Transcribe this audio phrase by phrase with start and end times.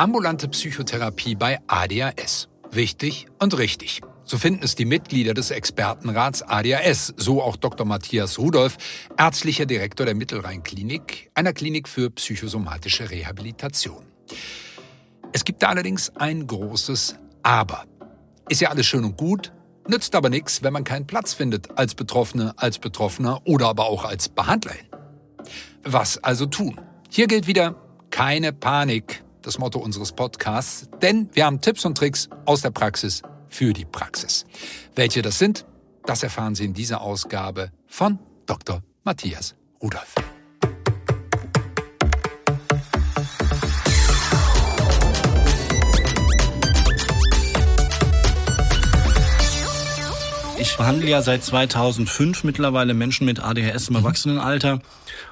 [0.00, 2.48] Ambulante Psychotherapie bei ADHS.
[2.70, 4.00] Wichtig und richtig.
[4.24, 7.86] So finden es die Mitglieder des Expertenrats ADHS, so auch Dr.
[7.86, 8.78] Matthias Rudolph,
[9.18, 14.06] ärztlicher Direktor der Mittelrhein-Klinik, einer Klinik für psychosomatische Rehabilitation.
[15.34, 17.84] Es gibt da allerdings ein großes Aber.
[18.48, 19.52] Ist ja alles schön und gut,
[19.86, 24.06] nützt aber nichts, wenn man keinen Platz findet als Betroffene, als Betroffener oder aber auch
[24.06, 24.86] als Behandlerin.
[25.82, 26.80] Was also tun?
[27.10, 27.74] Hier gilt wieder
[28.08, 33.22] keine Panik, das Motto unseres Podcasts, denn wir haben Tipps und Tricks aus der Praxis
[33.48, 34.44] für die Praxis.
[34.94, 35.66] Welche das sind,
[36.06, 38.82] das erfahren Sie in dieser Ausgabe von Dr.
[39.04, 40.14] Matthias Rudolph.
[50.60, 54.80] Ich behandle ja seit 2005 mittlerweile Menschen mit ADHS im Erwachsenenalter.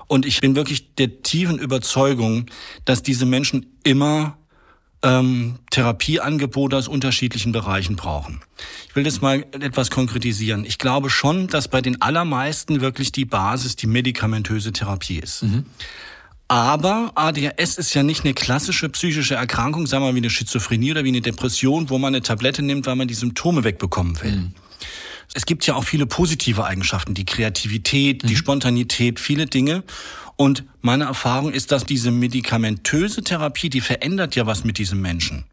[0.07, 2.47] Und ich bin wirklich der tiefen Überzeugung,
[2.87, 4.39] dass diese Menschen immer
[5.03, 8.41] ähm, Therapieangebote aus unterschiedlichen Bereichen brauchen.
[8.89, 10.65] Ich will das mal etwas konkretisieren.
[10.65, 15.42] Ich glaube schon, dass bei den allermeisten wirklich die Basis die medikamentöse Therapie ist.
[15.42, 15.67] Mhm.
[16.48, 20.92] Aber ADHS ist ja nicht eine klassische psychische Erkrankung, sagen wir mal wie eine Schizophrenie
[20.92, 24.37] oder wie eine Depression, wo man eine Tablette nimmt, weil man die Symptome wegbekommen will.
[24.37, 24.55] Mhm.
[25.34, 28.29] Es gibt ja auch viele positive Eigenschaften, die Kreativität, mhm.
[28.29, 29.85] die Spontanität, viele Dinge.
[30.37, 35.45] Und meine Erfahrung ist, dass diese medikamentöse Therapie, die verändert ja was mit diesem Menschen.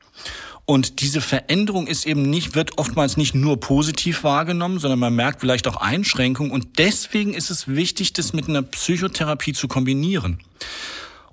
[0.66, 5.42] Und diese Veränderung ist eben nicht, wird oftmals nicht nur positiv wahrgenommen, sondern man merkt
[5.42, 6.52] vielleicht auch Einschränkungen.
[6.52, 10.40] Und deswegen ist es wichtig, das mit einer Psychotherapie zu kombinieren.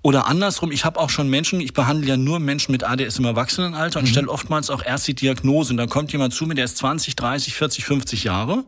[0.02, 3.24] Oder andersrum, ich habe auch schon Menschen, ich behandle ja nur Menschen mit ADS im
[3.24, 4.10] Erwachsenenalter und mhm.
[4.10, 5.72] stelle oftmals auch erst die Diagnose.
[5.72, 8.64] Und dann kommt jemand zu mir, der ist 20, 30, 40, 50 Jahre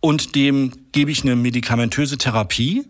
[0.00, 2.86] und dem gebe ich eine medikamentöse Therapie.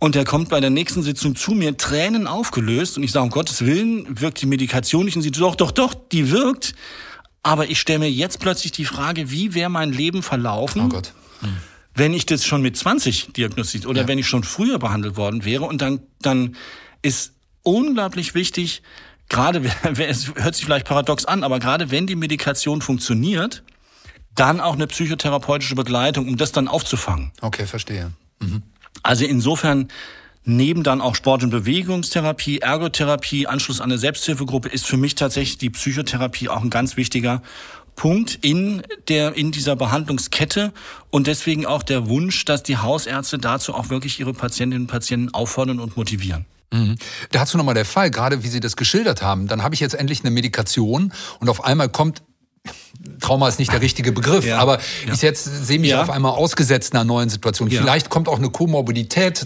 [0.00, 2.96] Und der kommt bei der nächsten Sitzung zu mir, Tränen aufgelöst.
[2.96, 5.16] Und ich sage, um Gottes Willen, wirkt die Medikation nicht?
[5.16, 6.74] Und sie, doch, doch, doch, die wirkt.
[7.42, 10.82] Aber ich stelle mir jetzt plötzlich die Frage, wie wäre mein Leben verlaufen?
[10.82, 11.12] Oh Gott.
[11.40, 11.48] Mhm
[11.98, 14.08] wenn ich das schon mit 20 diagnostiziert oder ja.
[14.08, 16.56] wenn ich schon früher behandelt worden wäre und dann, dann
[17.02, 17.32] ist
[17.62, 18.82] unglaublich wichtig,
[19.28, 19.62] gerade,
[19.98, 23.62] es hört sich vielleicht paradox an, aber gerade wenn die Medikation funktioniert,
[24.34, 27.32] dann auch eine psychotherapeutische Begleitung, um das dann aufzufangen.
[27.40, 28.12] Okay, verstehe.
[28.40, 28.62] Mhm.
[29.02, 29.88] Also insofern
[30.44, 35.58] neben dann auch Sport- und Bewegungstherapie, Ergotherapie, Anschluss an eine Selbsthilfegruppe ist für mich tatsächlich
[35.58, 37.42] die Psychotherapie auch ein ganz wichtiger
[37.98, 40.72] Punkt in der, in dieser Behandlungskette
[41.10, 45.34] und deswegen auch der Wunsch, dass die Hausärzte dazu auch wirklich ihre Patientinnen und Patienten
[45.34, 46.46] auffordern und motivieren.
[46.72, 46.94] Mhm.
[47.32, 49.48] Dazu nochmal der Fall, gerade wie Sie das geschildert haben.
[49.48, 52.22] Dann habe ich jetzt endlich eine Medikation und auf einmal kommt
[53.20, 55.12] Trauma ist nicht der richtige Begriff, ja, aber ja.
[55.12, 56.02] ich jetzt sehe mich ja.
[56.02, 57.70] auf einmal ausgesetzt einer neuen Situation.
[57.70, 59.44] Vielleicht kommt auch eine Komorbidität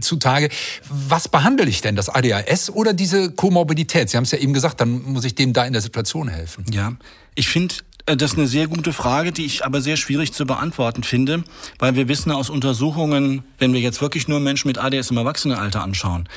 [0.00, 0.48] zutage.
[0.88, 1.96] Was behandle ich denn?
[1.96, 4.10] Das ADHS oder diese Komorbidität?
[4.10, 6.64] Sie haben es ja eben gesagt, dann muss ich dem da in der Situation helfen.
[6.72, 6.92] Ja,
[7.34, 7.74] ich finde
[8.06, 11.44] äh, das ist eine sehr gute Frage, die ich aber sehr schwierig zu beantworten finde,
[11.78, 15.82] weil wir wissen aus Untersuchungen, wenn wir jetzt wirklich nur Menschen mit ADS im Erwachsenenalter
[15.82, 16.28] anschauen,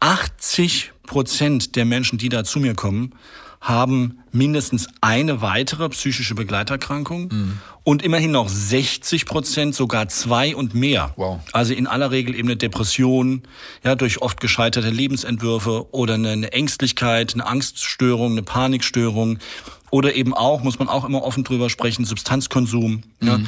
[0.00, 3.12] 80 Prozent der Menschen, die da zu mir kommen,
[3.60, 7.58] haben mindestens eine weitere psychische Begleiterkrankung mhm.
[7.84, 11.12] und immerhin noch 60 Prozent sogar zwei und mehr.
[11.16, 11.40] Wow.
[11.52, 13.42] Also in aller Regel eben eine Depression,
[13.82, 19.38] ja, durch oft gescheiterte Lebensentwürfe oder eine, Ängstlichkeit, eine Angststörung, eine Panikstörung
[19.90, 23.02] oder eben auch, muss man auch immer offen drüber sprechen, Substanzkonsum.
[23.20, 23.28] Mhm.
[23.28, 23.40] Ja.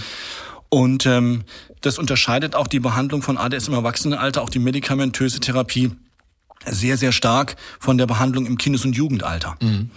[0.70, 1.44] Und ähm,
[1.80, 5.92] das unterscheidet auch die Behandlung von ADS im Erwachsenenalter, auch die medikamentöse Therapie
[6.66, 9.56] sehr, sehr stark von der Behandlung im Kindes- und Jugendalter.
[9.60, 9.90] Mhm.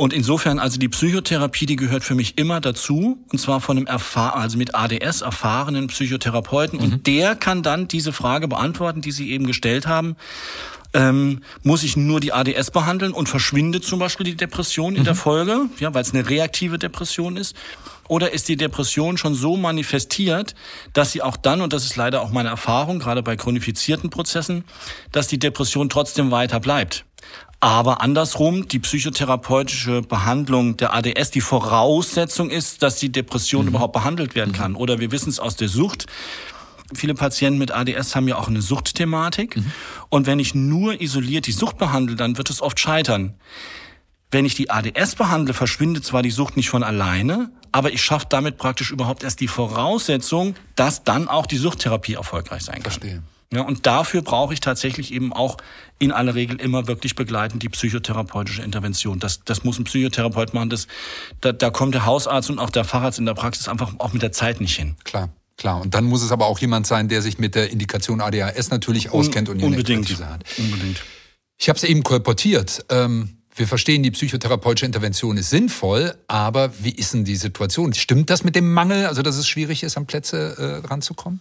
[0.00, 3.86] Und insofern, also die Psychotherapie, die gehört für mich immer dazu, und zwar von einem
[3.86, 6.78] erfahr also mit ADS erfahrenen Psychotherapeuten.
[6.78, 6.84] Mhm.
[6.84, 10.16] Und der kann dann diese Frage beantworten, die Sie eben gestellt haben.
[10.94, 15.04] Ähm, muss ich nur die ADS behandeln und verschwindet zum Beispiel die Depression in mhm.
[15.04, 17.54] der Folge, ja, weil es eine reaktive Depression ist?
[18.10, 20.56] Oder ist die Depression schon so manifestiert,
[20.92, 24.64] dass sie auch dann, und das ist leider auch meine Erfahrung, gerade bei chronifizierten Prozessen,
[25.12, 27.04] dass die Depression trotzdem weiter bleibt?
[27.60, 33.68] Aber andersrum, die psychotherapeutische Behandlung der ADS, die Voraussetzung ist, dass die Depression mhm.
[33.68, 34.56] überhaupt behandelt werden mhm.
[34.56, 34.74] kann.
[34.74, 36.06] Oder wir wissen es aus der Sucht.
[36.92, 39.58] Viele Patienten mit ADS haben ja auch eine Suchtthematik.
[39.58, 39.72] Mhm.
[40.08, 43.34] Und wenn ich nur isoliert die Sucht behandle, dann wird es oft scheitern.
[44.32, 48.26] Wenn ich die ADS behandle, verschwindet zwar die Sucht nicht von alleine, aber ich schaffe
[48.28, 52.92] damit praktisch überhaupt erst die Voraussetzung, dass dann auch die Suchttherapie erfolgreich sein kann.
[52.92, 53.22] Verstehe.
[53.52, 55.56] Ja, und dafür brauche ich tatsächlich eben auch
[55.98, 59.18] in aller Regel immer wirklich begleitend die psychotherapeutische Intervention.
[59.18, 60.70] Das, das muss ein Psychotherapeut machen.
[60.70, 60.86] Das,
[61.40, 64.22] da, da kommt der Hausarzt und auch der Facharzt in der Praxis einfach auch mit
[64.22, 64.96] der Zeit nicht hin.
[65.04, 65.30] Klar.
[65.56, 68.70] Klar, und dann muss es aber auch jemand sein, der sich mit der Indikation ADHS
[68.70, 70.42] natürlich auskennt und unbedingt hat.
[70.56, 71.02] Unbedingt.
[71.58, 72.86] Ich habe es eben kolportiert.
[72.88, 77.92] Ähm, wir verstehen, die psychotherapeutische Intervention ist sinnvoll, aber wie ist denn die Situation?
[77.94, 81.40] Stimmt das mit dem Mangel, also dass es schwierig ist, an Plätze äh, ranzukommen?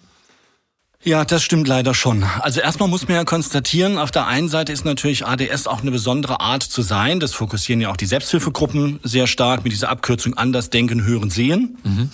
[1.01, 2.23] Ja, das stimmt leider schon.
[2.23, 5.91] Also erstmal muss man ja konstatieren, auf der einen Seite ist natürlich ADS auch eine
[5.91, 7.21] besondere Art zu sein.
[7.21, 11.77] Das fokussieren ja auch die Selbsthilfegruppen sehr stark mit dieser Abkürzung Anders Denken, Hören, Sehen.
[11.83, 12.09] Mhm.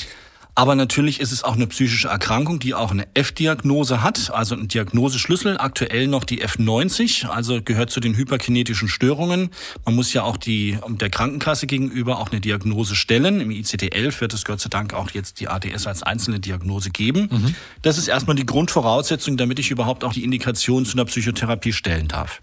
[0.57, 4.69] Aber natürlich ist es auch eine psychische Erkrankung, die auch eine F-Diagnose hat, also ein
[4.69, 9.49] Diagnoseschlüssel, aktuell noch die F90, also gehört zu den hyperkinetischen Störungen.
[9.83, 13.41] Man muss ja auch die der Krankenkasse gegenüber auch eine Diagnose stellen.
[13.41, 17.27] Im ICD-11 wird es Gott sei Dank auch jetzt die ADS als einzelne Diagnose geben.
[17.29, 17.55] Mhm.
[17.81, 22.07] Das ist erstmal die Grundvoraussetzung, damit ich überhaupt auch die Indikation zu einer Psychotherapie stellen
[22.07, 22.39] darf.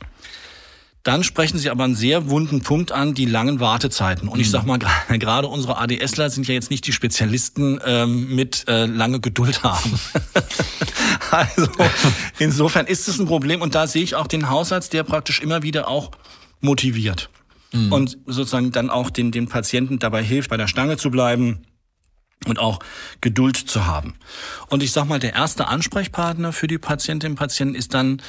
[1.03, 4.29] Dann sprechen Sie aber einen sehr wunden Punkt an, die langen Wartezeiten.
[4.29, 4.53] Und ich mhm.
[4.53, 4.79] sag mal,
[5.09, 9.99] gerade unsere ADSler sind ja jetzt nicht die Spezialisten ähm, mit äh, lange Geduld haben.
[11.31, 11.69] also
[12.39, 13.63] insofern ist es ein Problem.
[13.63, 16.13] Und da sehe ich auch den Hausarzt, der praktisch immer wieder auch
[16.61, 17.31] motiviert.
[17.73, 17.93] Mhm.
[17.93, 21.63] Und sozusagen dann auch den, den Patienten dabei hilft, bei der Stange zu bleiben
[22.47, 22.79] und auch
[23.21, 24.15] Geduld zu haben.
[24.69, 28.23] Und ich sag mal, der erste Ansprechpartner für die Patientinnen und Patienten ist dann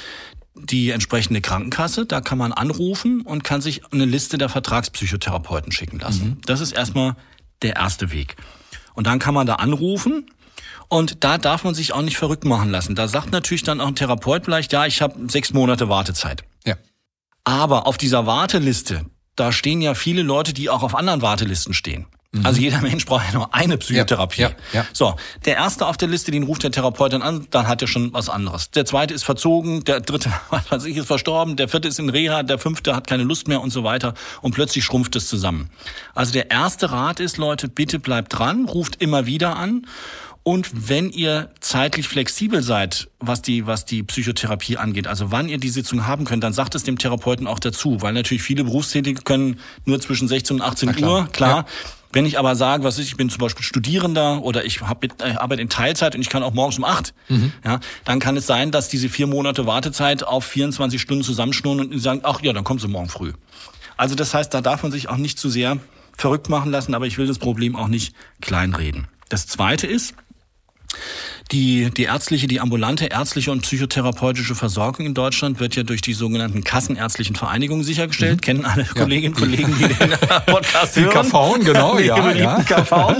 [0.55, 2.05] die entsprechende Krankenkasse.
[2.05, 6.25] Da kann man anrufen und kann sich eine Liste der Vertragspsychotherapeuten schicken lassen.
[6.25, 6.41] Mhm.
[6.45, 7.15] Das ist erstmal
[7.61, 8.35] der erste Weg.
[8.93, 10.27] Und dann kann man da anrufen
[10.87, 12.95] und da darf man sich auch nicht verrückt machen lassen.
[12.95, 16.43] Da sagt natürlich dann auch ein Therapeut vielleicht, ja, ich habe sechs Monate Wartezeit.
[16.65, 16.75] Ja.
[17.43, 19.05] Aber auf dieser Warteliste,
[19.35, 22.05] da stehen ja viele Leute, die auch auf anderen Wartelisten stehen.
[22.33, 22.45] Mhm.
[22.45, 24.41] Also jeder Mensch braucht ja nur eine Psychotherapie.
[24.41, 24.85] Ja, ja, ja.
[24.91, 25.15] So,
[25.45, 28.11] der erste auf der Liste, den ruft der Therapeut dann an, dann hat er schon
[28.11, 28.71] was anderes.
[28.71, 32.09] Der zweite ist verzogen, der dritte, was weiß ich, ist verstorben, der vierte ist in
[32.09, 35.69] Reha, der fünfte hat keine Lust mehr und so weiter und plötzlich schrumpft es zusammen.
[36.15, 39.85] Also der erste Rat ist, Leute, bitte bleibt dran, ruft immer wieder an
[40.43, 45.57] und wenn ihr zeitlich flexibel seid, was die, was die Psychotherapie angeht, also wann ihr
[45.57, 49.21] die Sitzung haben könnt, dann sagt es dem Therapeuten auch dazu, weil natürlich viele Berufstätige
[49.21, 51.11] können nur zwischen 16 und 18 klar.
[51.11, 51.57] Uhr, klar.
[51.57, 51.65] Ja.
[52.13, 55.11] Wenn ich aber sage, was ist, ich bin zum Beispiel Studierender oder ich hab, ich
[55.19, 57.51] äh, arbeite in Teilzeit und ich kann auch morgens um acht, mhm.
[57.65, 61.99] ja, dann kann es sein, dass diese vier Monate Wartezeit auf 24 Stunden zusammenschnurren und
[61.99, 63.33] sagen, ach ja, dann kommen sie morgen früh.
[63.97, 65.77] Also das heißt, da darf man sich auch nicht zu sehr
[66.15, 69.07] verrückt machen lassen, aber ich will das Problem auch nicht kleinreden.
[69.29, 70.13] Das zweite ist,
[71.51, 76.13] die, die ärztliche, die ambulante ärztliche und psychotherapeutische Versorgung in Deutschland wird ja durch die
[76.13, 78.37] sogenannten kassenärztlichen Vereinigungen sichergestellt.
[78.37, 78.41] Mhm.
[78.41, 78.93] Kennen alle ja.
[78.93, 80.09] Kolleginnen und Kollegen, die den
[80.45, 81.23] Podcast die hören.
[81.23, 82.31] Die KV, genau, die ja.
[82.31, 82.63] ja.
[82.63, 83.15] KV.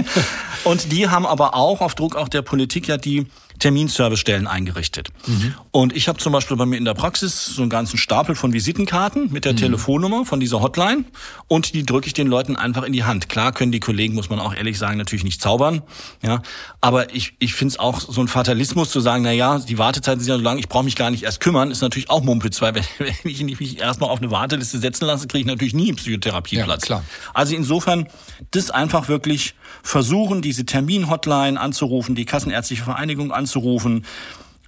[0.64, 3.28] Und die haben aber auch auf Druck auch der Politik ja die
[3.64, 5.08] Terminservicestellen eingerichtet.
[5.26, 5.56] Mhm.
[5.72, 8.52] Und ich habe zum Beispiel bei mir in der Praxis so einen ganzen Stapel von
[8.52, 9.58] Visitenkarten mit der mhm.
[9.58, 11.06] Telefonnummer von dieser Hotline
[11.48, 13.30] und die drücke ich den Leuten einfach in die Hand.
[13.30, 15.82] Klar können die Kollegen, muss man auch ehrlich sagen, natürlich nicht zaubern,
[16.22, 16.42] ja,
[16.82, 20.20] aber ich, ich finde es auch so ein Fatalismus zu sagen, na ja, die Wartezeiten
[20.20, 22.62] sind ja so lang, ich brauche mich gar nicht erst kümmern, ist natürlich auch Mumpitz,
[22.62, 25.88] weil wenn, wenn ich mich erstmal auf eine Warteliste setzen lasse, kriege ich natürlich nie
[25.88, 26.82] einen Psychotherapieplatz.
[26.82, 27.04] Ja, klar.
[27.34, 28.10] Also insofern
[28.52, 33.53] das einfach wirklich versuchen, diese Termin-Hotline anzurufen, die Kassenärztliche Vereinigung anzurufen.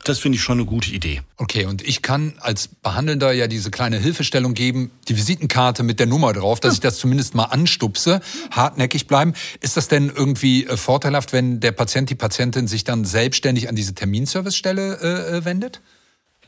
[0.06, 1.24] Das finde ich schon eine gute Idee.
[1.38, 6.06] Okay, und ich kann als Behandelnder ja diese kleine Hilfestellung geben, die Visitenkarte mit der
[6.06, 8.22] Nummer drauf, dass ich das zumindest mal anstupse,
[8.52, 9.34] hartnäckig bleiben.
[9.62, 13.76] Ist das denn irgendwie äh, vorteilhaft, wenn der Patient, die Patientin sich dann selbstständig an
[13.76, 15.82] diese Terminservicestelle äh, äh wendet?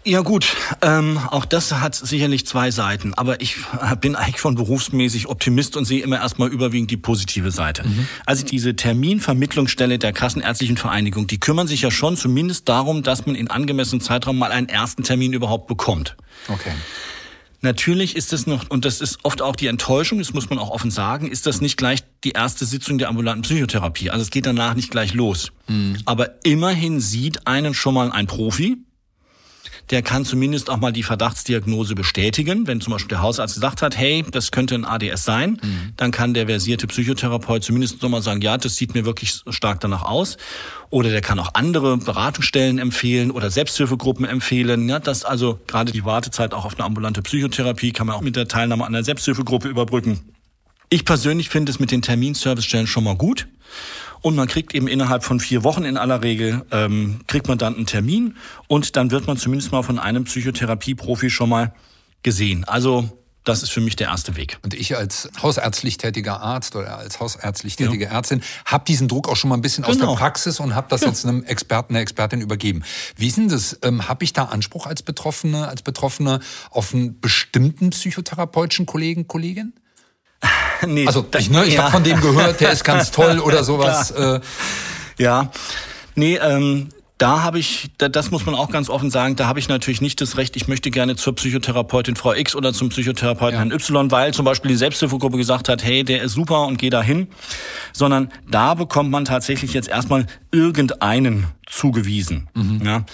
[0.08, 3.58] Ja gut, ähm, auch das hat sicherlich zwei Seiten, aber ich
[4.00, 7.86] bin eigentlich von berufsmäßig Optimist und sehe immer erstmal überwiegend die positive Seite.
[7.86, 8.08] Mhm.
[8.26, 13.36] Also diese Terminvermittlungsstelle der Kassenärztlichen Vereinigung, die kümmern sich ja schon zumindest darum, dass man
[13.36, 16.16] in angemessenem Zeitraum mal einen ersten Termin überhaupt bekommt.
[16.48, 16.72] Okay.
[17.60, 20.70] Natürlich ist es noch, und das ist oft auch die Enttäuschung, das muss man auch
[20.70, 24.10] offen sagen, ist das nicht gleich die erste Sitzung der ambulanten Psychotherapie.
[24.10, 25.52] Also es geht danach nicht gleich los.
[25.68, 25.98] Mhm.
[26.06, 28.78] Aber immerhin sieht einen schon mal ein Profi,
[29.90, 32.68] der kann zumindest auch mal die Verdachtsdiagnose bestätigen.
[32.68, 35.94] Wenn zum Beispiel der Hausarzt gesagt hat, hey, das könnte ein ADS sein, mhm.
[35.96, 40.04] dann kann der versierte Psychotherapeut zumindest nochmal sagen, ja, das sieht mir wirklich stark danach
[40.04, 40.38] aus.
[40.90, 44.88] Oder der kann auch andere Beratungsstellen empfehlen oder Selbsthilfegruppen empfehlen.
[44.90, 48.36] Ja, das also gerade die Wartezeit auch auf eine ambulante Psychotherapie kann man auch mit
[48.36, 50.34] der Teilnahme an einer Selbsthilfegruppe überbrücken.
[50.90, 53.48] Ich persönlich finde es mit den Terminservicestellen schon mal gut.
[54.22, 57.76] Und man kriegt eben innerhalb von vier Wochen in aller Regel, ähm, kriegt man dann
[57.76, 58.36] einen Termin
[58.68, 61.74] und dann wird man zumindest mal von einem Psychotherapieprofi schon mal
[62.24, 62.64] gesehen.
[62.66, 63.10] Also
[63.48, 64.60] das ist für mich der erste Weg.
[64.64, 68.12] Und ich als hausärztlich tätiger Arzt oder als hausärztlich tätige ja.
[68.12, 69.92] Ärztin habe diesen Druck auch schon mal ein bisschen genau.
[69.92, 70.18] aus der genau.
[70.18, 71.08] Praxis und habe das ja.
[71.08, 72.84] jetzt einem Experten, einer Expertin übergeben.
[73.16, 73.80] Wie ist denn das?
[73.84, 79.74] Ähm, habe ich da Anspruch als Betroffene, als Betroffene auf einen bestimmten psychotherapeutischen Kollegen, Kollegin?
[80.88, 81.84] nee, also ich, ne, ich ja.
[81.84, 84.12] habe von dem gehört, der ist ganz toll oder sowas.
[84.12, 84.40] äh.
[85.20, 85.52] Ja,
[86.16, 89.68] nee, ähm, da habe ich, das muss man auch ganz offen sagen, da habe ich
[89.70, 93.60] natürlich nicht das Recht, ich möchte gerne zur Psychotherapeutin Frau X oder zum Psychotherapeuten ja.
[93.60, 96.92] Herrn Y, weil zum Beispiel die Selbsthilfegruppe gesagt hat, hey, der ist super und geh
[96.92, 97.28] da hin.
[97.92, 102.50] Sondern da bekommt man tatsächlich jetzt erstmal irgendeinen zugewiesen.
[102.54, 102.82] Mhm.
[102.86, 103.06] Ja,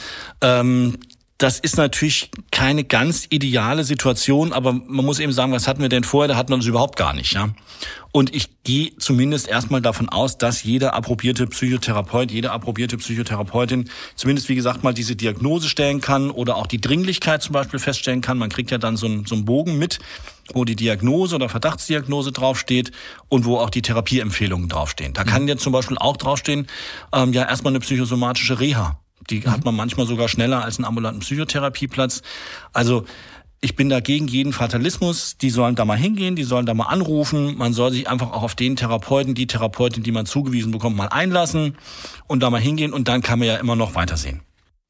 [0.41, 0.97] ähm,
[1.39, 5.89] das ist natürlich keine ganz ideale Situation, aber man muss eben sagen, was hatten wir
[5.89, 6.27] denn vorher?
[6.27, 7.33] Da hatten wir das überhaupt gar nicht.
[7.33, 7.49] Ja?
[8.11, 14.47] Und ich gehe zumindest erstmal davon aus, dass jeder approbierte Psychotherapeut, jede approbierte Psychotherapeutin zumindest,
[14.47, 18.37] wie gesagt, mal diese Diagnose stellen kann oder auch die Dringlichkeit zum Beispiel feststellen kann.
[18.37, 19.99] Man kriegt ja dann so einen, so einen Bogen mit,
[20.53, 22.91] wo die Diagnose oder Verdachtsdiagnose draufsteht
[23.27, 25.13] und wo auch die Therapieempfehlungen draufstehen.
[25.13, 26.67] Da kann ja zum Beispiel auch draufstehen,
[27.11, 29.51] ähm, ja erstmal eine psychosomatische Reha die mhm.
[29.51, 32.21] hat man manchmal sogar schneller als einen ambulanten Psychotherapieplatz.
[32.71, 33.05] Also
[33.63, 35.37] ich bin dagegen jeden Fatalismus.
[35.37, 37.57] Die sollen da mal hingehen, die sollen da mal anrufen.
[37.57, 41.07] Man soll sich einfach auch auf den Therapeuten, die Therapeutin, die man zugewiesen bekommt, mal
[41.07, 41.77] einlassen
[42.27, 44.41] und da mal hingehen und dann kann man ja immer noch weitersehen.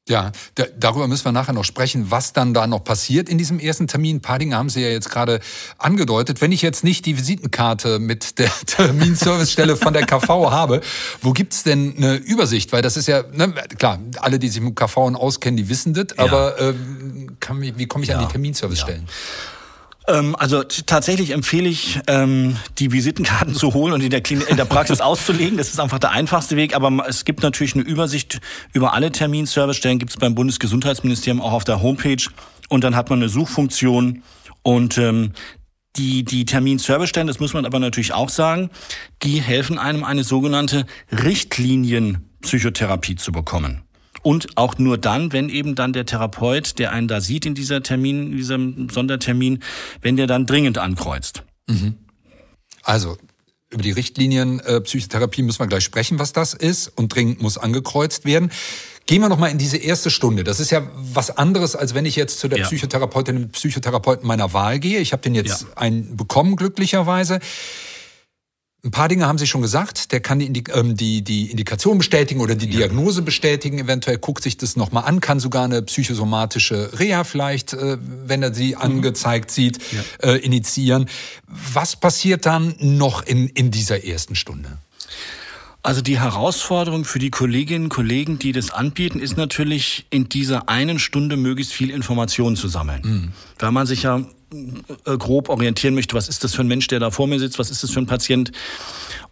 [0.06, 3.58] Ja, da, darüber müssen wir nachher noch sprechen, was dann da noch passiert in diesem
[3.58, 4.16] ersten Termin.
[4.16, 5.40] Ein paar Dinge haben Sie ja jetzt gerade
[5.78, 6.42] angedeutet.
[6.42, 10.82] Wenn ich jetzt nicht die Visitenkarte mit der Terminservicestelle von der KV habe,
[11.22, 12.70] wo gibt's denn eine Übersicht?
[12.72, 16.08] Weil das ist ja, ne, klar, alle, die sich mit KV auskennen, die wissen das,
[16.18, 16.24] ja.
[16.24, 16.74] aber äh,
[17.40, 18.18] kann, wie komme ich ja.
[18.18, 19.04] an die Terminservicestellen?
[19.06, 19.53] Ja.
[20.06, 24.56] Ähm, also tatsächlich empfehle ich, ähm, die Visitenkarten zu holen und in der, Klinik, in
[24.56, 25.56] der Praxis auszulegen.
[25.56, 26.76] Das ist einfach der einfachste Weg.
[26.76, 28.40] Aber es gibt natürlich eine Übersicht
[28.72, 29.98] über alle Terminservicestellen.
[29.98, 32.22] Gibt es beim Bundesgesundheitsministerium auch auf der Homepage.
[32.68, 34.22] Und dann hat man eine Suchfunktion.
[34.62, 35.32] Und ähm,
[35.96, 38.70] die, die Terminservicestellen, das muss man aber natürlich auch sagen,
[39.22, 43.84] die helfen einem eine sogenannte Richtlinienpsychotherapie zu bekommen.
[44.24, 47.82] Und auch nur dann, wenn eben dann der Therapeut, der einen da sieht in dieser
[47.82, 49.62] Termin, in diesem Sondertermin,
[50.00, 51.42] wenn der dann dringend ankreuzt.
[51.68, 51.94] Mhm.
[52.82, 53.18] Also
[53.70, 57.58] über die Richtlinien äh, Psychotherapie müssen wir gleich sprechen, was das ist und dringend muss
[57.58, 58.50] angekreuzt werden.
[59.06, 60.42] Gehen wir noch mal in diese erste Stunde.
[60.42, 62.64] Das ist ja was anderes, als wenn ich jetzt zu der ja.
[62.64, 65.00] Psychotherapeutin, Psychotherapeuten meiner Wahl gehe.
[65.00, 65.76] Ich habe den jetzt ja.
[65.76, 67.40] einen bekommen glücklicherweise.
[68.84, 70.12] Ein paar Dinge haben Sie schon gesagt.
[70.12, 73.78] Der kann die, ähm, die, die Indikation bestätigen oder die Diagnose bestätigen.
[73.78, 78.52] Eventuell guckt sich das nochmal an, kann sogar eine psychosomatische Reha vielleicht, äh, wenn er
[78.52, 78.82] sie mhm.
[78.82, 80.32] angezeigt sieht, ja.
[80.32, 81.08] äh, initiieren.
[81.46, 84.76] Was passiert dann noch in, in dieser ersten Stunde?
[85.82, 90.68] Also die Herausforderung für die Kolleginnen und Kollegen, die das anbieten, ist natürlich in dieser
[90.68, 93.00] einen Stunde möglichst viel Informationen zu sammeln.
[93.02, 93.32] Mhm.
[93.58, 94.24] Weil man sich ja
[95.04, 97.58] äh, grob orientieren möchte, was ist das für ein Mensch, der da vor mir sitzt,
[97.58, 98.52] was ist das für ein Patient.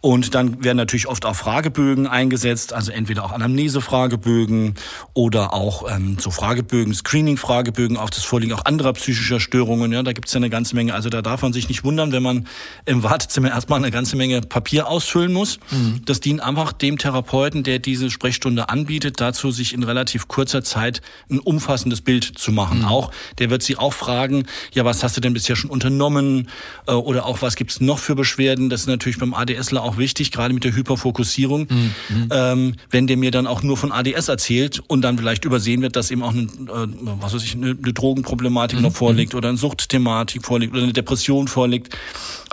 [0.01, 4.75] Und dann werden natürlich oft auch Fragebögen eingesetzt, also entweder auch Anamnese-Fragebögen
[5.13, 9.93] oder auch ähm, so Fragebögen, Screening-Fragebögen auf das Vorliegen auch anderer psychischer Störungen.
[9.93, 10.93] Ja, da gibt es ja eine ganze Menge.
[10.93, 12.47] Also da darf man sich nicht wundern, wenn man
[12.85, 15.59] im Wartezimmer erstmal eine ganze Menge Papier ausfüllen muss.
[15.71, 16.01] Mhm.
[16.05, 21.01] Das dient einfach dem Therapeuten, der diese Sprechstunde anbietet, dazu, sich in relativ kurzer Zeit
[21.29, 22.79] ein umfassendes Bild zu machen.
[22.79, 22.85] Mhm.
[22.85, 26.49] Auch, der wird Sie auch fragen, ja, was hast du denn bisher schon unternommen?
[26.87, 28.69] Äh, oder auch, was gibt's noch für Beschwerden?
[28.69, 31.67] Das ist natürlich beim ADSler auch wichtig, gerade mit der Hyperfokussierung.
[31.69, 32.29] Mhm.
[32.31, 35.95] Ähm, wenn der mir dann auch nur von ADS erzählt und dann vielleicht übersehen wird,
[35.95, 36.87] dass eben auch eine, äh,
[37.19, 38.83] was weiß ich, eine, eine Drogenproblematik mhm.
[38.83, 41.97] noch vorliegt oder eine Suchtthematik vorliegt oder eine Depression vorliegt.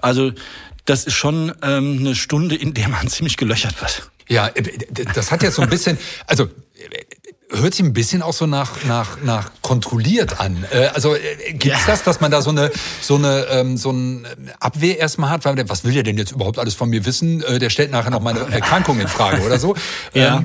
[0.03, 0.33] Also
[0.85, 4.11] das ist schon ähm, eine Stunde, in der man ziemlich gelöchert wird.
[4.29, 4.63] Ja, äh,
[5.15, 6.49] das hat ja so ein bisschen, also
[7.53, 10.65] hört sich ein bisschen auch so nach nach nach kontrolliert an.
[10.71, 11.87] Äh, also äh, gibt's ja.
[11.87, 14.23] das, dass man da so eine so eine ähm, so eine
[14.61, 17.43] Abwehr erstmal hat, weil was will der denn jetzt überhaupt alles von mir wissen?
[17.43, 19.75] Äh, der stellt nachher noch meine Erkrankung in Frage oder so.
[20.15, 20.45] Ähm, ja,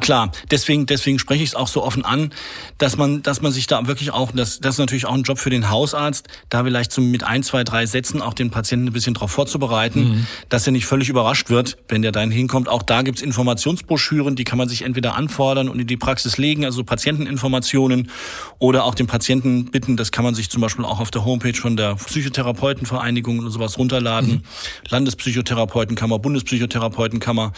[0.00, 0.32] klar.
[0.50, 2.30] Deswegen, deswegen spreche ich es auch so offen an,
[2.78, 5.38] dass man, dass man sich da wirklich auch, das, das ist natürlich auch ein Job
[5.38, 8.92] für den Hausarzt, da vielleicht so mit ein, zwei, drei Sätzen auch den Patienten ein
[8.92, 10.26] bisschen darauf vorzubereiten, mhm.
[10.48, 12.68] dass er nicht völlig überrascht wird, wenn der dahin hinkommt.
[12.68, 16.64] Auch da gibt's Informationsbroschüren, die kann man sich entweder anfordern und in die Praxis legen,
[16.64, 18.10] also Patienteninformationen,
[18.58, 21.54] oder auch den Patienten bitten, das kann man sich zum Beispiel auch auf der Homepage
[21.54, 24.30] von der Psychotherapeutenvereinigung oder sowas runterladen.
[24.30, 24.42] Mhm.
[24.88, 27.52] Landespsychotherapeutenkammer, Bundespsychotherapeutenkammer.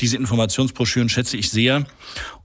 [0.00, 1.84] Diese Informationsbroschüren schätze ich sehr.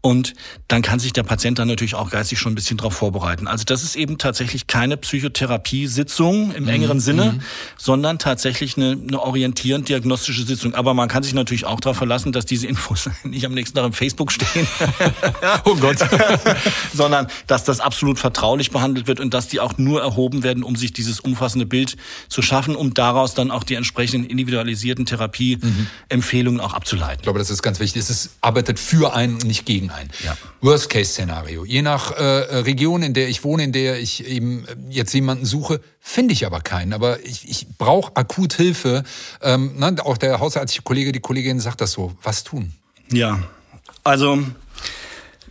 [0.06, 0.34] Und
[0.68, 3.48] dann kann sich der Patient dann natürlich auch geistig schon ein bisschen darauf vorbereiten.
[3.48, 7.02] Also das ist eben tatsächlich keine Psychotherapiesitzung im engeren mhm.
[7.02, 7.42] Sinne, mhm.
[7.78, 10.76] sondern tatsächlich eine, eine orientierend diagnostische Sitzung.
[10.76, 13.86] Aber man kann sich natürlich auch darauf verlassen, dass diese Infos nicht am nächsten Tag
[13.86, 14.68] im Facebook stehen.
[15.64, 16.00] oh Gott.
[16.94, 20.76] sondern dass das absolut vertraulich behandelt wird und dass die auch nur erhoben werden, um
[20.76, 21.96] sich dieses umfassende Bild
[22.28, 27.20] zu schaffen, um daraus dann auch die entsprechenden individualisierten Therapieempfehlungen auch abzuleiten.
[27.20, 28.02] Ich glaube, das ist ganz wichtig.
[28.02, 30.10] Es ist, arbeitet für einen, nicht gegen ein.
[30.24, 30.38] Ja.
[30.62, 31.66] Worst-Case-Szenario.
[31.66, 35.80] Je nach äh, Region, in der ich wohne, in der ich eben jetzt jemanden suche,
[36.00, 36.94] finde ich aber keinen.
[36.94, 39.04] Aber ich, ich brauche akut Hilfe.
[39.42, 42.14] Ähm, ne, auch der hausärztliche Kollege, die Kollegin sagt das so.
[42.24, 42.74] Was tun?
[43.12, 43.44] Ja,
[44.04, 44.40] also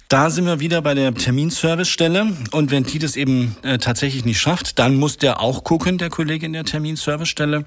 [0.08, 4.38] Da sind wir wieder bei der Terminservicestelle und wenn die das eben äh, tatsächlich nicht
[4.38, 7.64] schafft, dann muss der auch gucken, der Kollege in der Terminservicestelle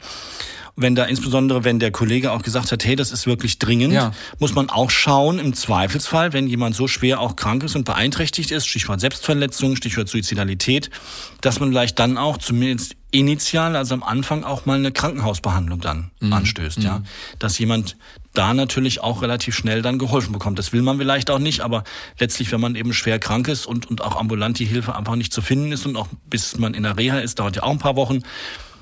[0.75, 4.12] wenn da insbesondere, wenn der Kollege auch gesagt hat, hey, das ist wirklich dringend, ja.
[4.39, 8.51] muss man auch schauen, im Zweifelsfall, wenn jemand so schwer auch krank ist und beeinträchtigt
[8.51, 10.89] ist, Stichwort Selbstverletzung, Stichwort Suizidalität,
[11.41, 16.12] dass man vielleicht dann auch zumindest initial, also am Anfang auch mal eine Krankenhausbehandlung dann
[16.20, 16.34] mhm.
[16.34, 17.00] anstößt, ja.
[17.00, 17.05] Mhm.
[17.39, 17.96] Dass jemand
[18.34, 20.60] da natürlich auch relativ schnell dann geholfen bekommt.
[20.60, 21.86] Das will man vielleicht auch nicht, aber
[22.20, 25.32] letztlich, wenn man eben schwer krank ist und, und auch ambulant die Hilfe einfach nicht
[25.32, 27.79] zu finden ist und auch bis man in der Reha ist, dauert ja auch ein
[27.79, 28.24] paar Wochen,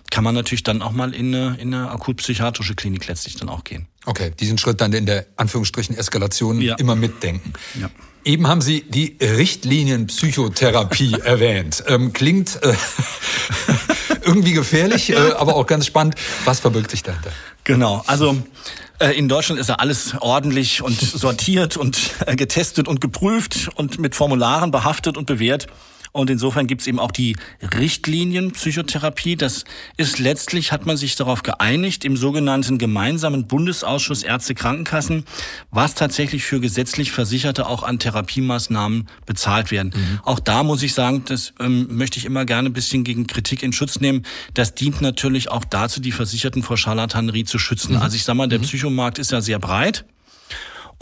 [0.09, 3.63] kann man natürlich dann auch mal in eine, in eine akutpsychiatrische Klinik letztlich dann auch
[3.63, 3.87] gehen.
[4.05, 6.75] Okay, diesen Schritt dann in der Anführungsstrichen Eskalation ja.
[6.75, 7.53] immer mitdenken.
[7.79, 7.89] Ja.
[8.25, 11.83] Eben haben Sie die Richtlinienpsychotherapie erwähnt.
[11.87, 12.73] Ähm, klingt äh,
[14.21, 16.15] irgendwie gefährlich, äh, aber auch ganz spannend.
[16.45, 17.31] Was verbirgt sich dahinter?
[17.63, 18.37] Genau, also
[18.99, 23.99] äh, in Deutschland ist ja alles ordentlich und sortiert und äh, getestet und geprüft und
[23.99, 25.67] mit Formularen behaftet und bewährt.
[26.13, 29.35] Und insofern gibt es eben auch die Richtlinienpsychotherapie.
[29.35, 29.65] Das
[29.97, 35.25] ist letztlich, hat man sich darauf geeinigt, im sogenannten gemeinsamen Bundesausschuss Ärzte Krankenkassen,
[35.71, 39.91] was tatsächlich für gesetzlich Versicherte auch an Therapiemaßnahmen bezahlt werden.
[39.95, 40.19] Mhm.
[40.23, 43.63] Auch da muss ich sagen, das ähm, möchte ich immer gerne ein bisschen gegen Kritik
[43.63, 44.23] in Schutz nehmen.
[44.53, 47.95] Das dient natürlich auch dazu, die Versicherten vor Charlatanerie zu schützen.
[47.95, 48.01] Mhm.
[48.03, 48.63] Also ich sag mal, der mhm.
[48.63, 50.05] Psychomarkt ist ja sehr breit.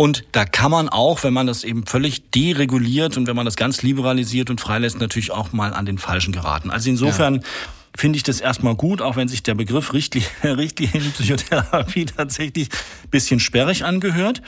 [0.01, 3.55] Und da kann man auch, wenn man das eben völlig dereguliert und wenn man das
[3.55, 6.71] ganz liberalisiert und freilässt, natürlich auch mal an den Falschen geraten.
[6.71, 7.41] Also insofern ja.
[7.95, 9.93] finde ich das erstmal gut, auch wenn sich der Begriff
[10.43, 12.69] Richtlinienpsychotherapie tatsächlich
[13.11, 14.41] bisschen sperrig angehört.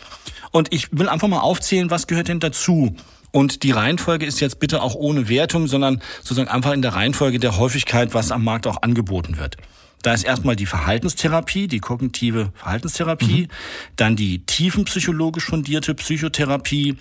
[0.50, 2.96] Und ich will einfach mal aufzählen, was gehört denn dazu?
[3.30, 7.38] Und die Reihenfolge ist jetzt bitte auch ohne Wertung, sondern sozusagen einfach in der Reihenfolge
[7.38, 9.58] der Häufigkeit, was am Markt auch angeboten wird.
[10.04, 13.48] Da ist erstmal die Verhaltenstherapie, die kognitive Verhaltenstherapie, mhm.
[13.96, 16.98] dann die tiefenpsychologisch fundierte Psychotherapie,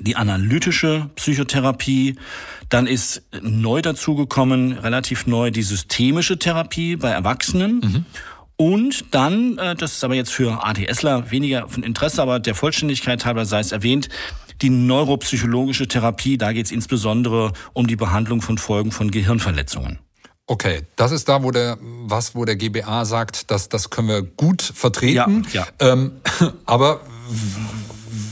[0.00, 2.16] die analytische Psychotherapie,
[2.68, 7.80] dann ist neu dazugekommen, relativ neu, die systemische Therapie bei Erwachsenen.
[7.80, 8.04] Mhm.
[8.56, 13.26] Und dann, äh, das ist aber jetzt für ADSler weniger von Interesse, aber der Vollständigkeit
[13.26, 14.08] halber sei es erwähnt,
[14.62, 19.98] die neuropsychologische Therapie, da geht es insbesondere um die Behandlung von Folgen von Gehirnverletzungen.
[20.52, 24.20] Okay, das ist da, wo der was, wo der GBA sagt, dass das können wir
[24.20, 25.46] gut vertreten.
[25.50, 25.92] Ja, ja.
[25.94, 26.12] Ähm,
[26.66, 27.00] aber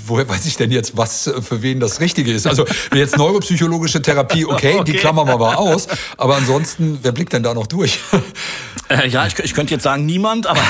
[0.05, 2.47] woher weiß ich denn jetzt, was für wen das Richtige ist?
[2.47, 4.85] Also jetzt neuropsychologische Therapie, okay, okay.
[4.85, 5.89] die klammern wir mal aus.
[6.19, 8.01] Aber ansonsten, wer blickt denn da noch durch?
[8.89, 10.61] Äh, ja, ich, ich könnte jetzt sagen niemand, aber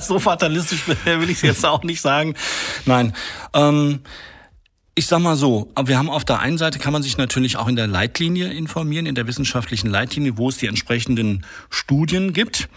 [0.00, 2.36] so fatalistisch will ich es jetzt auch nicht sagen.
[2.86, 3.12] Nein.
[3.54, 4.02] Ähm,
[4.94, 7.56] ich sag mal so, aber wir haben auf der einen Seite kann man sich natürlich
[7.56, 12.68] auch in der Leitlinie informieren, in der wissenschaftlichen Leitlinie, wo es die entsprechenden Studien gibt.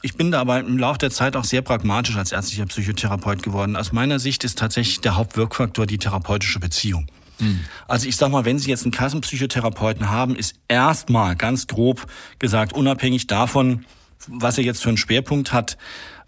[0.00, 3.76] Ich bin da aber im Laufe der Zeit auch sehr pragmatisch als ärztlicher Psychotherapeut geworden.
[3.76, 7.06] Aus meiner Sicht ist tatsächlich der Hauptwirkfaktor die therapeutische Beziehung.
[7.38, 7.60] Mhm.
[7.86, 12.06] Also ich sag mal, wenn Sie jetzt einen Kassenpsychotherapeuten haben, ist erstmal ganz grob
[12.38, 13.84] gesagt, unabhängig davon,
[14.26, 15.76] was er jetzt für einen Schwerpunkt hat,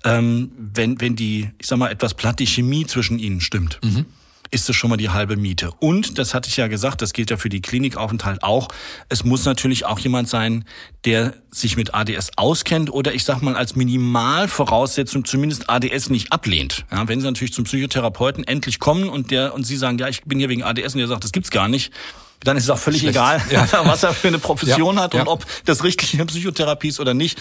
[0.05, 3.79] ähm, wenn, wenn die, ich sag mal, etwas platt die Chemie zwischen ihnen stimmt.
[3.83, 4.05] Mhm
[4.51, 5.71] ist es schon mal die halbe Miete.
[5.79, 8.69] Und, das hatte ich ja gesagt, das gilt ja für die Klinikaufenthalt auch,
[9.09, 10.65] es muss natürlich auch jemand sein,
[11.05, 16.85] der sich mit ADS auskennt oder ich sag mal als Minimalvoraussetzung zumindest ADS nicht ablehnt.
[16.91, 20.23] Ja, wenn Sie natürlich zum Psychotherapeuten endlich kommen und der und Sie sagen, ja, ich
[20.25, 21.93] bin hier wegen ADS und der sagt, das gibt's gar nicht,
[22.41, 23.17] dann ist es auch völlig Schlecht.
[23.17, 23.67] egal, ja.
[23.85, 25.27] was er für eine Profession ja, hat und ja.
[25.27, 27.41] ob das richtige Psychotherapie ist oder nicht.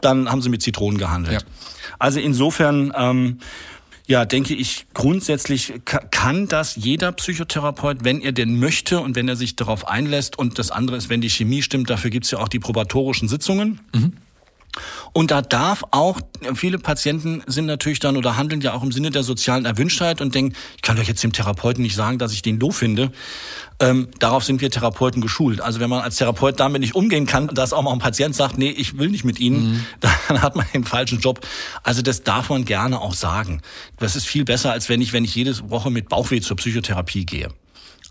[0.00, 1.44] Dann haben sie mit Zitronen gehandelt.
[2.00, 3.38] Also insofern ähm,
[4.06, 9.36] ja, denke ich, grundsätzlich kann das jeder Psychotherapeut, wenn er denn möchte und wenn er
[9.36, 10.38] sich darauf einlässt.
[10.38, 13.80] Und das andere ist, wenn die Chemie stimmt, dafür gibt's ja auch die probatorischen Sitzungen.
[13.94, 14.14] Mhm.
[15.12, 16.18] Und da darf auch,
[16.54, 20.34] viele Patienten sind natürlich dann oder handeln ja auch im Sinne der sozialen Erwünschtheit und
[20.34, 23.12] denken, ich kann doch jetzt dem Therapeuten nicht sagen, dass ich den doof finde.
[23.80, 25.60] Ähm, darauf sind wir Therapeuten geschult.
[25.60, 28.56] Also wenn man als Therapeut damit nicht umgehen kann, dass auch mal ein Patient sagt,
[28.56, 29.86] nee, ich will nicht mit Ihnen, mhm.
[30.28, 31.46] dann hat man den falschen Job.
[31.82, 33.60] Also das darf man gerne auch sagen.
[33.98, 37.26] Das ist viel besser, als wenn ich, wenn ich jede Woche mit Bauchweh zur Psychotherapie
[37.26, 37.48] gehe.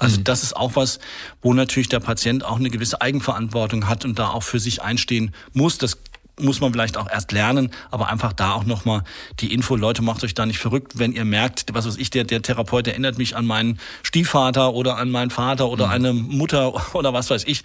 [0.02, 0.24] Also mhm.
[0.24, 1.00] das ist auch was,
[1.44, 5.32] wo natürlich der Patient auch eine gewisse Eigenverantwortung hat und da auch für sich einstehen
[5.54, 5.78] muss.
[5.78, 6.00] Das
[6.42, 9.04] muss man vielleicht auch erst lernen, aber einfach da auch nochmal
[9.40, 12.24] die Info, Leute, macht euch da nicht verrückt, wenn ihr merkt, was weiß ich, der,
[12.24, 15.92] der Therapeut erinnert mich an meinen Stiefvater oder an meinen Vater oder mhm.
[15.92, 17.64] eine Mutter oder was weiß ich.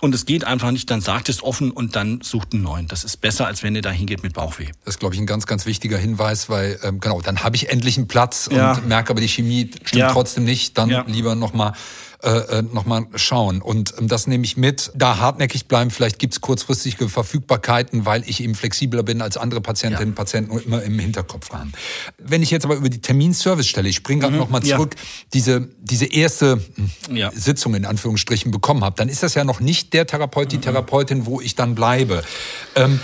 [0.00, 2.88] Und es geht einfach nicht, dann sagt es offen und dann sucht einen neuen.
[2.88, 4.68] Das ist besser, als wenn ihr da hingeht mit Bauchweh.
[4.84, 7.68] Das ist, glaube ich, ein ganz, ganz wichtiger Hinweis, weil ähm, genau, dann habe ich
[7.68, 8.72] endlich einen Platz ja.
[8.72, 10.12] und merke aber, die Chemie stimmt ja.
[10.12, 10.78] trotzdem nicht.
[10.78, 11.04] Dann ja.
[11.06, 11.74] lieber nochmal
[12.22, 13.62] äh, äh nochmal schauen.
[13.62, 14.90] Und ähm, das nehme ich mit.
[14.94, 20.10] Da hartnäckig bleiben, vielleicht gibt's kurzfristige Verfügbarkeiten, weil ich eben flexibler bin als andere Patientinnen
[20.10, 20.16] und ja.
[20.16, 21.72] Patienten und immer im Hinterkopf haben.
[22.18, 24.40] Wenn ich jetzt aber über die Terminservicestelle, ich springe gerade mhm.
[24.40, 25.02] nochmal zurück, ja.
[25.34, 27.30] diese, diese erste hm, ja.
[27.34, 30.62] Sitzung in Anführungsstrichen bekommen habe, dann ist das ja noch nicht der Therapeut, die mhm.
[30.62, 32.22] Therapeutin, wo ich dann bleibe.
[32.74, 33.00] Ähm,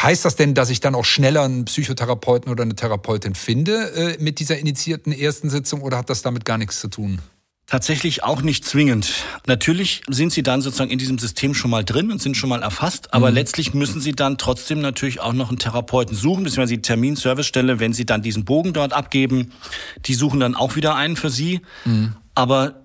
[0.00, 4.22] Heißt das denn, dass ich dann auch schneller einen Psychotherapeuten oder eine Therapeutin finde äh,
[4.22, 7.20] mit dieser initiierten ersten Sitzung oder hat das damit gar nichts zu tun?
[7.70, 9.12] Tatsächlich auch nicht zwingend.
[9.46, 12.62] Natürlich sind Sie dann sozusagen in diesem System schon mal drin und sind schon mal
[12.62, 13.34] erfasst, aber mhm.
[13.34, 17.92] letztlich müssen Sie dann trotzdem natürlich auch noch einen Therapeuten suchen, beziehungsweise die Terminservicestelle, wenn
[17.92, 19.52] Sie dann diesen Bogen dort abgeben,
[20.06, 21.60] die suchen dann auch wieder einen für Sie.
[21.84, 22.14] Mhm.
[22.34, 22.84] Aber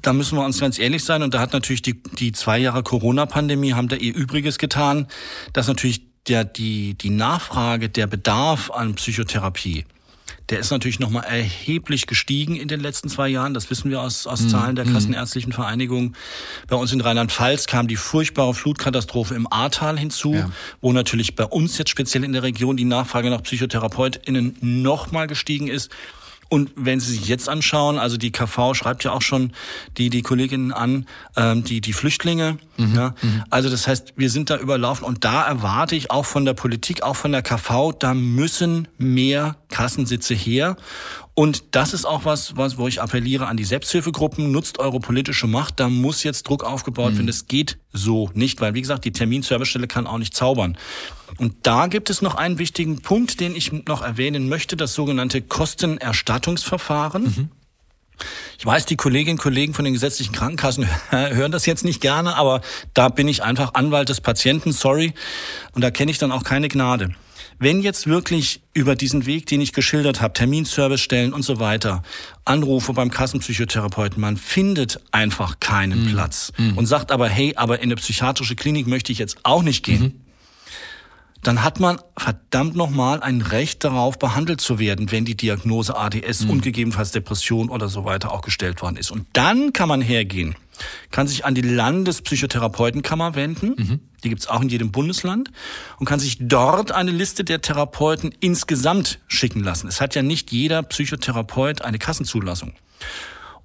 [0.00, 2.82] da müssen wir uns ganz ehrlich sein und da hat natürlich die, die zwei Jahre
[2.82, 5.06] Corona-Pandemie haben da ihr Übriges getan,
[5.52, 9.84] dass natürlich der, die, die Nachfrage, der Bedarf an Psychotherapie,
[10.50, 13.54] der ist natürlich nochmal erheblich gestiegen in den letzten zwei Jahren.
[13.54, 14.48] Das wissen wir aus, aus mhm.
[14.50, 14.92] Zahlen der mhm.
[14.92, 16.14] Kassenärztlichen Vereinigung.
[16.68, 20.50] Bei uns in Rheinland-Pfalz kam die furchtbare Flutkatastrophe im Ahrtal hinzu, ja.
[20.80, 25.68] wo natürlich bei uns jetzt speziell in der Region die Nachfrage nach PsychotherapeutInnen nochmal gestiegen
[25.68, 25.90] ist.
[26.48, 29.52] Und wenn Sie sich jetzt anschauen, also die KV schreibt ja auch schon
[29.96, 32.58] die, die Kolleginnen an, ähm, die, die Flüchtlinge.
[32.76, 32.94] Mhm.
[32.94, 33.14] Ja.
[33.22, 33.44] Mhm.
[33.50, 37.02] Also das heißt, wir sind da überlaufen und da erwarte ich auch von der Politik,
[37.02, 40.76] auch von der KV, da müssen mehr Kassensitze her.
[41.34, 44.52] Und das ist auch was, was, wo ich appelliere an die Selbsthilfegruppen.
[44.52, 45.80] Nutzt eure politische Macht.
[45.80, 47.16] Da muss jetzt Druck aufgebaut mhm.
[47.16, 47.28] werden.
[47.28, 50.78] Es geht so nicht, weil, wie gesagt, die Terminservicestelle kann auch nicht zaubern.
[51.38, 55.42] Und da gibt es noch einen wichtigen Punkt, den ich noch erwähnen möchte, das sogenannte
[55.42, 57.24] Kostenerstattungsverfahren.
[57.24, 57.48] Mhm.
[58.58, 62.36] Ich weiß, die Kolleginnen und Kollegen von den gesetzlichen Krankenkassen hören das jetzt nicht gerne,
[62.36, 62.60] aber
[62.94, 65.14] da bin ich einfach Anwalt des Patienten, sorry.
[65.72, 67.14] Und da kenne ich dann auch keine Gnade.
[67.58, 72.02] Wenn jetzt wirklich über diesen Weg, den ich geschildert habe, Terminservicestellen und so weiter,
[72.44, 76.12] Anrufe beim Kassenpsychotherapeuten, man findet einfach keinen mhm.
[76.12, 76.76] Platz mhm.
[76.76, 80.02] und sagt aber, hey, aber in eine psychiatrische Klinik möchte ich jetzt auch nicht gehen.
[80.02, 80.24] Mhm
[81.46, 86.44] dann hat man verdammt nochmal ein Recht darauf, behandelt zu werden, wenn die Diagnose ADS
[86.44, 86.50] mhm.
[86.50, 89.10] und gegebenenfalls Depression oder so weiter auch gestellt worden ist.
[89.10, 90.56] Und dann kann man hergehen,
[91.10, 94.00] kann sich an die Landespsychotherapeutenkammer wenden, mhm.
[94.22, 95.50] die gibt's auch in jedem Bundesland,
[95.98, 99.88] und kann sich dort eine Liste der Therapeuten insgesamt schicken lassen.
[99.88, 102.72] Es hat ja nicht jeder Psychotherapeut eine Kassenzulassung.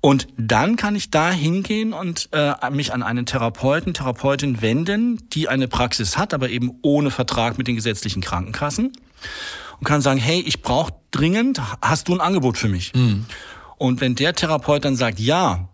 [0.02, 5.50] Und dann kann ich da hingehen und äh, mich an einen Therapeuten, Therapeutin wenden, die
[5.50, 8.93] eine Praxis hat, aber eben ohne Vertrag mit den gesetzlichen Krankenkassen
[9.80, 12.93] und kann sagen, hey, ich brauche dringend, hast du ein Angebot für mich?
[12.93, 13.26] Mhm.
[13.78, 15.69] Und wenn der Therapeut dann sagt, ja,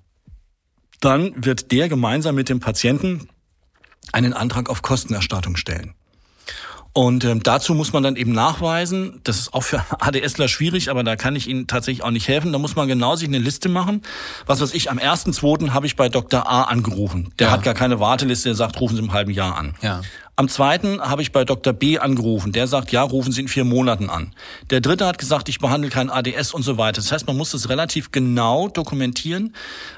[0.99, 3.27] dann wird der gemeinsam mit dem Patienten
[4.11, 5.93] einen Antrag auf Kostenerstattung stellen.
[6.97, 11.03] Und ähm, dazu muss man dann eben nachweisen, das ist auch für ADSler schwierig, aber
[11.03, 12.53] da kann ich Ihnen tatsächlich auch nicht helfen.
[12.53, 14.01] Da muss man genau sich eine Liste machen.
[14.45, 15.71] Was weiß ich, am 1.2.
[15.71, 16.49] habe ich bei Dr.
[16.49, 17.33] A angerufen.
[17.37, 17.53] Der ja.
[17.53, 19.75] hat gar keine Warteliste, der sagt, rufen Sie im halben Jahr an.
[19.81, 20.03] Ja.
[20.37, 21.73] Am zweiten habe ich bei Dr.
[21.73, 22.53] B angerufen.
[22.53, 24.33] Der sagt, ja, rufen Sie in vier Monaten an.
[24.69, 27.01] Der dritte hat gesagt, ich behandle kein ADS und so weiter.
[27.01, 29.53] Das heißt, man muss das relativ genau dokumentieren.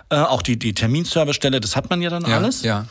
[0.09, 2.63] Äh, auch die, die Terminservicestelle, das hat man ja dann ja, alles.
[2.63, 2.87] Ja.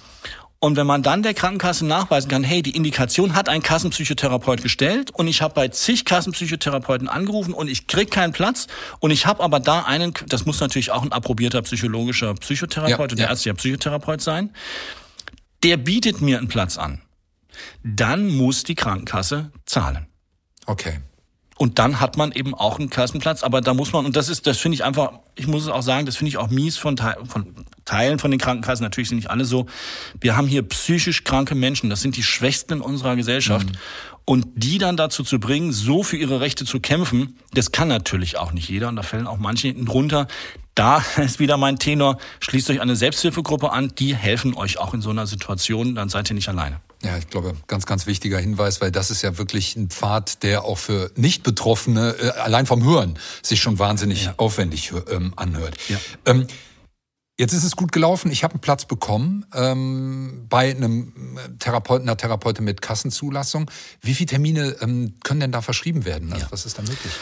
[0.59, 5.11] Und wenn man dann der Krankenkasse nachweisen kann, hey, die Indikation hat ein Kassenpsychotherapeut gestellt
[5.13, 8.67] und ich habe bei zig Kassenpsychotherapeuten angerufen und ich krieg keinen Platz
[9.01, 13.15] und ich habe aber da einen, das muss natürlich auch ein approbierter psychologischer Psychotherapeut ja,
[13.15, 13.29] oder ja.
[13.29, 14.51] ärztlicher Psychotherapeut sein,
[15.63, 17.03] der bietet mir einen Platz an.
[17.83, 20.07] Dann muss die Krankenkasse zahlen.
[20.67, 21.01] Okay.
[21.59, 24.47] Und dann hat man eben auch einen Kassenplatz, aber da muss man, und das ist,
[24.47, 26.99] das finde ich einfach, ich muss es auch sagen, das finde ich auch mies von,
[26.99, 27.55] von
[27.87, 29.67] Teilen von den Krankenkassen, natürlich sind nicht alle so.
[30.21, 33.69] Wir haben hier psychisch kranke Menschen, das sind die Schwächsten in unserer Gesellschaft.
[33.69, 33.77] Mhm.
[34.29, 38.37] Und die dann dazu zu bringen, so für ihre Rechte zu kämpfen, das kann natürlich
[38.37, 38.89] auch nicht jeder.
[38.89, 40.27] Und da fällen auch manche hinten drunter.
[40.75, 45.01] Da ist wieder mein Tenor, schließt euch eine Selbsthilfegruppe an, die helfen euch auch in
[45.01, 46.81] so einer Situation, dann seid ihr nicht alleine.
[47.03, 50.65] Ja, ich glaube, ganz, ganz wichtiger Hinweis, weil das ist ja wirklich ein Pfad, der
[50.65, 54.35] auch für Nicht-Betroffene äh, allein vom Hören sich schon wahnsinnig ja.
[54.39, 55.77] aufwendig ähm, anhört.
[55.89, 55.99] Ja.
[56.25, 56.47] Ähm,
[57.39, 58.31] Jetzt ist es gut gelaufen.
[58.31, 61.13] Ich habe einen Platz bekommen ähm, bei einem
[61.59, 63.71] Therapeuten, einer Therapeutin mit Kassenzulassung.
[64.01, 66.33] Wie viele Termine ähm, können denn da verschrieben werden?
[66.33, 66.53] Also, ja.
[66.53, 67.13] Was ist da möglich?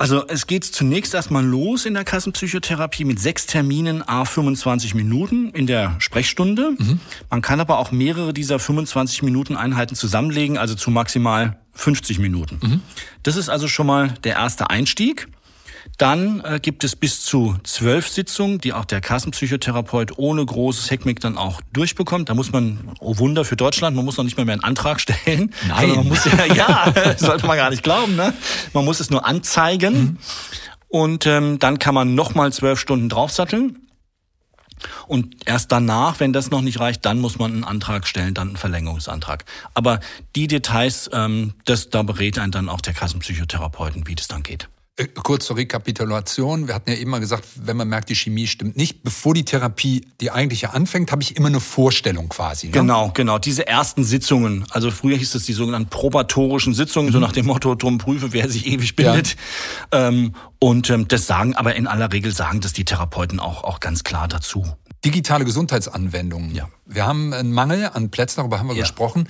[0.00, 5.50] Also es geht zunächst erstmal los in der Kassenpsychotherapie mit sechs Terminen a 25 Minuten
[5.50, 6.70] in der Sprechstunde.
[6.78, 7.00] Mhm.
[7.28, 12.60] Man kann aber auch mehrere dieser 25 Minuten Einheiten zusammenlegen, also zu maximal 50 Minuten.
[12.62, 12.80] Mhm.
[13.24, 15.28] Das ist also schon mal der erste Einstieg.
[15.98, 21.20] Dann äh, gibt es bis zu zwölf Sitzungen, die auch der Kassenpsychotherapeut ohne großes Heckmeck
[21.20, 22.28] dann auch durchbekommt.
[22.28, 25.00] Da muss man, oh Wunder für Deutschland, man muss noch nicht mal mehr einen Antrag
[25.00, 25.52] stellen.
[25.68, 25.90] Nein.
[25.96, 28.16] Man muss ja, ja, sollte man gar nicht glauben.
[28.16, 28.32] Ne?
[28.72, 29.94] Man muss es nur anzeigen.
[29.94, 30.18] Mhm.
[30.88, 33.78] Und ähm, dann kann man nochmal zwölf Stunden draufsatteln.
[35.06, 38.48] Und erst danach, wenn das noch nicht reicht, dann muss man einen Antrag stellen, dann
[38.48, 39.44] einen Verlängerungsantrag.
[39.74, 40.00] Aber
[40.36, 44.68] die Details, ähm, das, da berät einen dann auch der Kassenpsychotherapeuten, wie das dann geht.
[45.00, 46.68] Äh, kurz zur Rekapitulation.
[46.68, 49.44] Wir hatten ja eben mal gesagt, wenn man merkt, die Chemie stimmt nicht, bevor die
[49.44, 52.66] Therapie, die eigentliche anfängt, habe ich immer eine Vorstellung quasi.
[52.66, 52.72] Ne?
[52.72, 53.38] Genau, genau.
[53.38, 57.12] Diese ersten Sitzungen, also früher hieß es die sogenannten probatorischen Sitzungen, mhm.
[57.14, 59.36] so nach dem Motto, drum prüfe, wer sich ewig bildet.
[59.92, 60.08] Ja.
[60.08, 63.80] Ähm, und ähm, das sagen, aber in aller Regel sagen das die Therapeuten auch, auch
[63.80, 64.66] ganz klar dazu.
[65.04, 66.54] Digitale Gesundheitsanwendungen.
[66.54, 66.68] Ja.
[66.84, 68.82] Wir haben einen Mangel an Plätzen, darüber haben wir ja.
[68.82, 69.28] gesprochen.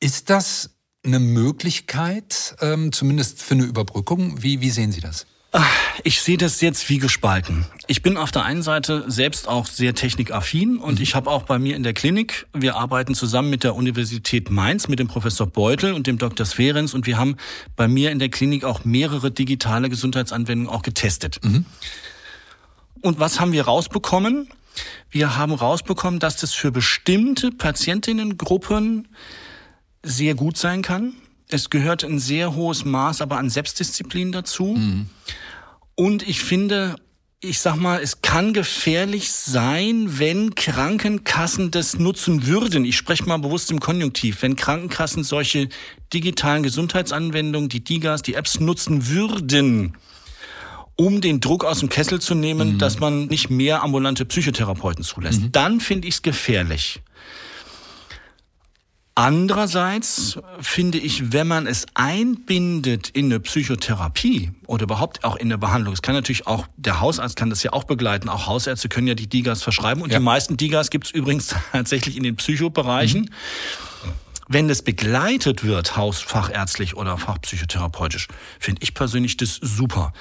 [0.00, 0.70] Ist das
[1.04, 4.42] eine Möglichkeit, ähm, zumindest für eine Überbrückung?
[4.42, 5.26] Wie, wie sehen Sie das?
[6.02, 7.66] Ich sehe das jetzt wie gespalten.
[7.86, 11.02] Ich bin auf der einen Seite selbst auch sehr technikaffin und mhm.
[11.02, 14.88] ich habe auch bei mir in der Klinik, wir arbeiten zusammen mit der Universität Mainz,
[14.88, 16.46] mit dem Professor Beutel und dem Dr.
[16.46, 17.36] Sferens und wir haben
[17.76, 21.38] bei mir in der Klinik auch mehrere digitale Gesundheitsanwendungen auch getestet.
[21.42, 21.66] Mhm.
[23.02, 24.48] Und was haben wir rausbekommen?
[25.10, 29.08] Wir haben rausbekommen, dass das für bestimmte Patientinnengruppen
[30.02, 31.14] sehr gut sein kann.
[31.48, 34.76] Es gehört ein sehr hohes Maß aber an Selbstdisziplin dazu.
[34.76, 35.06] Mhm.
[35.94, 36.96] Und ich finde,
[37.40, 42.84] ich sag mal, es kann gefährlich sein, wenn Krankenkassen das nutzen würden.
[42.84, 44.42] Ich spreche mal bewusst im Konjunktiv.
[44.42, 45.68] Wenn Krankenkassen solche
[46.12, 49.96] digitalen Gesundheitsanwendungen, die DIGAs, die Apps nutzen würden,
[50.94, 52.78] um den Druck aus dem Kessel zu nehmen, mhm.
[52.78, 55.52] dass man nicht mehr ambulante Psychotherapeuten zulässt, mhm.
[55.52, 57.00] dann finde ich es gefährlich.
[59.14, 65.58] Andererseits finde ich, wenn man es einbindet in eine Psychotherapie oder überhaupt auch in eine
[65.58, 69.06] Behandlung, es kann natürlich auch, der Hausarzt kann das ja auch begleiten, auch Hausärzte können
[69.06, 70.18] ja die Digas verschreiben und ja.
[70.18, 73.22] die meisten Digas gibt es übrigens tatsächlich in den Psychobereichen.
[73.22, 73.28] Mhm.
[74.48, 80.12] Wenn es begleitet wird, hausfachärztlich oder fachpsychotherapeutisch, finde ich persönlich das super.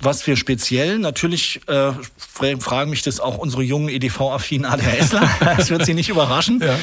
[0.00, 5.84] Was wir speziell, natürlich äh, fragen mich das auch unsere jungen EDV-affinen ADHSler, das wird
[5.84, 6.60] sie nicht überraschen.
[6.60, 6.78] Ja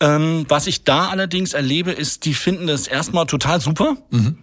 [0.00, 3.96] ähm, was ich da allerdings erlebe, ist, die finden das erstmal total super.
[4.10, 4.38] Mhm.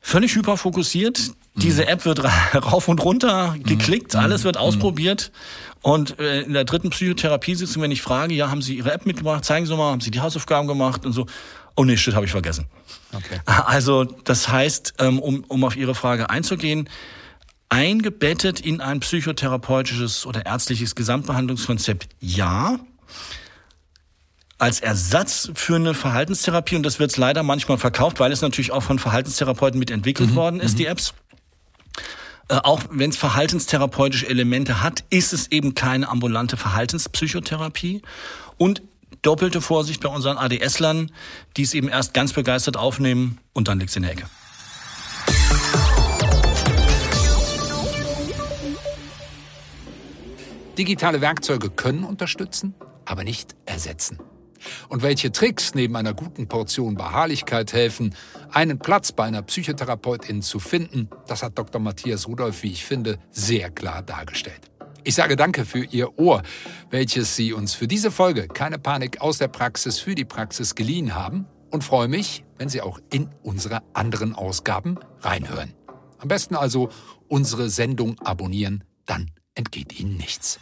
[0.00, 1.18] Völlig hyperfokussiert.
[1.18, 1.60] Mhm.
[1.60, 2.22] Diese App wird
[2.54, 4.20] rauf und runter geklickt, mhm.
[4.20, 4.62] alles wird mhm.
[4.62, 5.32] ausprobiert.
[5.82, 9.44] Und äh, in der dritten Psychotherapiesitzung, wenn ich frage, ja, haben Sie Ihre App mitgebracht?
[9.44, 11.26] Zeigen Sie mal, haben Sie die Hausaufgaben gemacht und so.
[11.76, 12.66] Oh nee, shit, habe ich vergessen.
[13.12, 13.40] Okay.
[13.46, 16.88] Also das heißt, ähm, um, um auf Ihre Frage einzugehen,
[17.68, 22.80] eingebettet in ein psychotherapeutisches oder ärztliches Gesamtbehandlungskonzept, ja
[24.58, 28.82] als Ersatz für eine Verhaltenstherapie und das wird leider manchmal verkauft, weil es natürlich auch
[28.82, 30.34] von Verhaltenstherapeuten mitentwickelt mhm.
[30.34, 30.78] worden ist, mhm.
[30.78, 31.14] die Apps.
[32.48, 38.02] Äh, auch wenn es verhaltenstherapeutische Elemente hat, ist es eben keine ambulante Verhaltenspsychotherapie.
[38.56, 38.82] Und
[39.22, 41.12] doppelte Vorsicht bei unseren ADS-Lern,
[41.56, 44.26] die es eben erst ganz begeistert aufnehmen und dann liegt's in der Ecke.
[50.76, 54.18] Digitale Werkzeuge können unterstützen, aber nicht ersetzen.
[54.88, 58.14] Und welche Tricks neben einer guten Portion Beharrlichkeit helfen,
[58.50, 61.80] einen Platz bei einer Psychotherapeutin zu finden, das hat Dr.
[61.80, 64.70] Matthias Rudolph, wie ich finde, sehr klar dargestellt.
[65.04, 66.42] Ich sage danke für Ihr Ohr,
[66.90, 71.14] welches Sie uns für diese Folge Keine Panik aus der Praxis für die Praxis geliehen
[71.14, 75.74] haben und freue mich, wenn Sie auch in unsere anderen Ausgaben reinhören.
[76.18, 76.90] Am besten also
[77.28, 80.58] unsere Sendung abonnieren, dann entgeht Ihnen nichts.